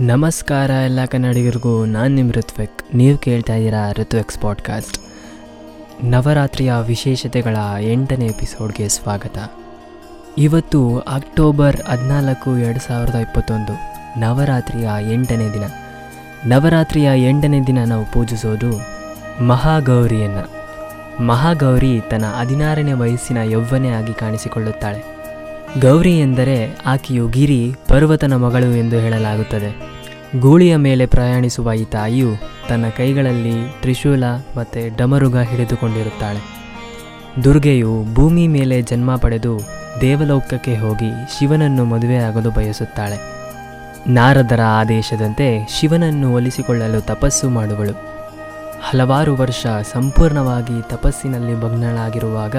ನಮಸ್ಕಾರ 0.00 0.70
ಎಲ್ಲ 0.70 1.04
ಕನ್ನಡಿಗರಿಗೂ, 1.04 1.84
ನಾನು 1.84 2.14
ನಿಮ್ಮ 2.14 2.32
ಋತ್ವಿಕ್. 2.32 2.94
ನೀವು 2.94 3.18
ಕೇಳ್ತಾ 3.18 3.54
ಇದ್ದೀರಾ 3.54 3.92
ಋತ್ವಿಕ್ಸ್ 3.92 4.38
ಪಾಡ್ಕಾಸ್ಟ್ 4.38 4.98
ನವರಾತ್ರಿಯ 6.04 6.72
ವಿಶೇಷತೆಗಳ 6.86 7.56
ಎಂಟನೇ 7.80 8.26
ಎಪಿಸೋಡ್ಗೆ 8.26 8.88
ಸ್ವಾಗತ. 8.88 9.52
ಇವತ್ತು 10.38 10.98
ಅಕ್ಟೋಬರ್ 10.98 11.76
ಹದಿನಾಲ್ಕು, 11.82 12.58
ಎರಡು 12.58 12.80
ಸಾವಿರದ 12.80 13.14
ಇಪ್ಪತ್ತೊಂದು, 13.14 13.72
ನವರಾತ್ರಿಯ 14.20 14.88
ಎಂಟನೇ 15.12 15.48
ದಿನ. 15.48 15.64
ನವರಾತ್ರಿಯ 16.46 17.10
ಎಂಟನೇ 17.28 17.60
ದಿನ 17.60 17.78
ನಾವು 17.86 18.12
ಪೂಜಿಸೋದು 18.12 18.80
ಮಹಾಗೌರಿಯನ್ನು. 19.44 20.66
ಮಹಾಗೌರಿ 21.24 22.00
ತನ್ನ 22.10 22.24
ಹದಿನಾರನೇ 22.26 22.92
ವಯಸ್ಸಿನ 22.92 23.36
ಯೌವ್ವನೇ 23.36 23.88
ಆಗಿ 23.88 24.14
ಕಾಣಿಸಿಕೊಳ್ಳುತ್ತಾಳೆ. 24.14 25.15
ಗೌರಿ 25.80 26.18
ಎಂದರೆ 26.18 26.78
ಆಕೆಯು 26.86 27.28
ಗಿರಿ, 27.28 27.74
ಪರ್ವತನ 27.88 28.36
ಮಗಳು 28.36 28.76
ಎಂದು 28.76 28.98
ಹೇಳಲಾಗುತ್ತದೆ. 28.98 29.96
ಗೂಳಿಯ 30.40 30.76
ಮೇಲೆ 30.76 31.06
ಪ್ರಯಾಣಿಸುವ 31.06 31.72
ಈ 31.72 31.84
ತಾಯಿಯು 31.84 32.28
ತನ್ನ 32.68 32.84
ಕೈಗಳಲ್ಲಿ 32.96 33.80
ತ್ರಿಶೂಲ 33.80 34.24
ಮತ್ತು 34.56 34.96
ಡಮರುಗ 34.96 35.36
ಹಿಡಿದುಕೊಂಡಿರುತ್ತಾಳೆ. 35.36 36.56
ದುರ್ಗೆಯು 37.44 38.14
ಭೂಮಿ 38.14 38.48
ಮೇಲೆ 38.48 38.82
ಜನ್ಮ 38.82 39.16
ಪಡೆದು 39.16 39.60
ದೇವಲೋಕಕ್ಕೆ 40.00 40.76
ಹೋಗಿ 40.76 41.38
ಶಿವನನ್ನು 41.38 41.84
ಮದುವೆಯಾಗಲು 41.84 42.50
ಬಯಸುತ್ತಾಳೆ. 42.50 43.36
ನಾರದರ 44.06 44.60
ಆದೇಶದಂತೆ 44.60 45.68
ಶಿವನನ್ನು 45.80 46.34
ಒಲಿಸಿಕೊಳ್ಳಲು 46.34 47.00
ತಪಸ್ಸು 47.00 47.50
ಮಾಡುವಳು. 47.50 47.92
ಹಲವಾರು 48.88 49.34
ವರ್ಷ 49.34 49.66
ಸಂಪೂರ್ಣವಾಗಿ 49.92 50.90
ತಪಸ್ಸಿನಲ್ಲಿ 50.90 51.60
ಭಗ್ನಳಾಗಿರುವಾಗ 51.60 52.56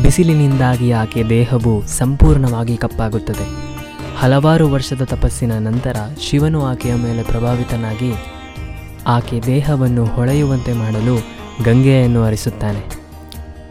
ಬಿಸಿಲಿನಿಂದಾಗಿ 0.00 0.92
ಆಕೆ 0.92 1.24
ದೇಹವು 1.24 1.86
ಸಂಪೂರ್ಣವಾಗಿ 1.86 2.76
ಕಪ್ಪಾಗುತ್ತದೆ. 2.76 3.72
ಹಲವಾರು 4.18 4.70
ವರ್ಷದ 4.70 5.02
ತಪಸ್ಸಿನ 5.02 5.52
ನಂತರ 5.58 5.96
ಶಿವನು 6.20 6.66
ಆಕೆಯ 6.66 6.94
ಮೇಲೆ 6.94 7.22
ಪ್ರಭಾವಿತನಾಗಿ 7.22 8.14
ಆಕೆ 9.06 9.40
ದೇಹವನ್ನು 9.46 10.04
ಹೊಳೆಯುವಂತೆ 10.04 10.72
ಮಾಡಲು 10.72 11.16
ಗಂಗೆಯನ್ನು 11.64 12.24
ಹರಿಸುತ್ತಾನೆ. 12.24 13.02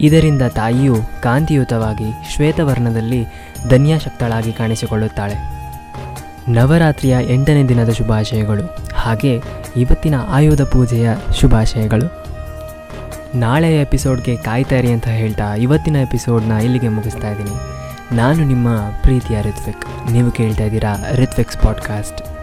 ಇದರಿಂದ 0.00 0.42
ತಾಯಿಯು 0.42 0.96
ಕಾಂತಿಯುತವಾಗಿ 1.22 2.34
ಶ್ವೇತವರ್ಣದಲ್ಲಿ 2.34 3.24
ಧನ್ಯಾಶಕ್ತಳಾಗಿ 3.68 4.52
ಕಾಣಿಸಿಕೊಳ್ಳುತ್ತಾಳೆ. 4.52 5.34
ನವರಾತ್ರಿಯ 6.48 7.16
ಎಂಟನೇ 7.28 7.64
ದಿನದ 7.64 7.90
ಶುಭಾಶಯಗಳು, 7.90 8.76
ಹಾಗೆ 8.94 9.42
ಇವತ್ತಿನ 9.76 10.14
ಆಯುಧ 10.28 10.62
ಪೂಜೆಯ 10.62 11.10
ಶುಭಾಶಯಗಳು. 11.40 12.21
ನಾಳೆಯ 13.34 13.80
ಎಪಿಸೋಡ್ಗೆ 13.80 14.36
ಕಾಯ್ತಾ 14.36 14.76
ಇರಿ 14.76 14.92
ಅಂತ 14.92 15.08
ಹೇಳ್ತಾ 15.08 15.54
ಇವತ್ತಿನ 15.54 15.96
ಎಪಿಸೋಡ್ನ 15.96 16.52
ಇಲ್ಲಿಗೆ 16.52 16.88
ಮುಗಿಸ್ತಾ 16.88 17.30
ಇದ್ದೀನಿ. 17.30 17.50
ನಾನು 18.16 18.44
ನಿಮ್ಮ 18.44 18.76
ಪ್ರೀತಿಯ 19.02 19.42
ರಿತ್ವಿಕ್ 19.42 20.12
ನೀವು 20.12 20.30
ಕೇಳ್ತಾ 20.30 20.64
ಇದ್ದೀರಾ 20.64 20.96
ರಿತ್ವಿಕ್ಸ್ 21.14 21.58
ಪಾಡ್ಕಾಸ್ಟ್. 21.58 22.41